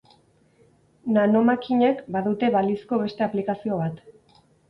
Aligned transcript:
Nanomakinek 1.17 2.01
badute 2.17 2.49
balizko 2.57 3.01
beste 3.05 3.27
aplikazio 3.29 3.81
bat. 3.85 4.01